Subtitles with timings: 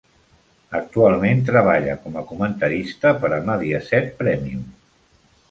[0.77, 4.67] Actualment treballa com a comentarista per a Mediaset Premium.